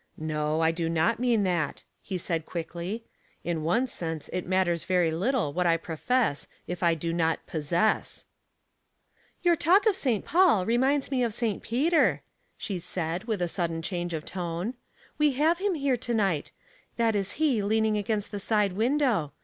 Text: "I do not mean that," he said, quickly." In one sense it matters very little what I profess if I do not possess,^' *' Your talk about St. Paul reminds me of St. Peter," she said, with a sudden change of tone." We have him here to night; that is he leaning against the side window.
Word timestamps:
"I 0.28 0.72
do 0.72 0.88
not 0.88 1.20
mean 1.20 1.44
that," 1.44 1.84
he 2.02 2.18
said, 2.18 2.46
quickly." 2.46 3.04
In 3.44 3.62
one 3.62 3.86
sense 3.86 4.28
it 4.30 4.44
matters 4.44 4.82
very 4.84 5.12
little 5.12 5.52
what 5.52 5.68
I 5.68 5.76
profess 5.76 6.48
if 6.66 6.82
I 6.82 6.94
do 6.96 7.12
not 7.12 7.46
possess,^' 7.46 8.24
*' 8.82 9.44
Your 9.44 9.54
talk 9.54 9.82
about 9.82 9.94
St. 9.94 10.24
Paul 10.24 10.66
reminds 10.66 11.12
me 11.12 11.22
of 11.22 11.32
St. 11.32 11.62
Peter," 11.62 12.22
she 12.56 12.80
said, 12.80 13.26
with 13.28 13.40
a 13.40 13.46
sudden 13.46 13.80
change 13.80 14.14
of 14.14 14.24
tone." 14.24 14.74
We 15.16 15.34
have 15.34 15.58
him 15.58 15.74
here 15.74 15.96
to 15.96 16.12
night; 16.12 16.50
that 16.96 17.14
is 17.14 17.34
he 17.38 17.62
leaning 17.62 17.96
against 17.96 18.32
the 18.32 18.40
side 18.40 18.72
window. 18.72 19.32